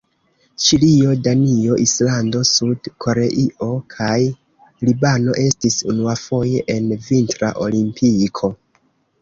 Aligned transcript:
Ĉilio, 0.67 1.09
Danio, 1.27 1.75
Islando, 1.83 2.41
Sud-Koreio 2.51 3.67
kaj 3.97 4.17
Libano 4.89 5.37
estis 5.45 5.79
unuafoje 5.95 6.67
en 6.79 6.89
Vintra 7.11 7.53
Olimpiko. 7.69 8.53